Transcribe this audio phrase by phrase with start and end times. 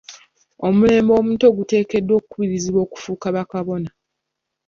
[0.67, 3.89] Omulembe omuto guteekeddwa okukubirizibwa okufuuka ba Kabona.